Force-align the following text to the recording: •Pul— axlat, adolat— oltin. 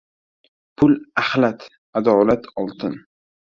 •Pul— 0.77 0.95
axlat, 1.23 1.67
adolat— 2.01 2.51
oltin. 2.65 3.01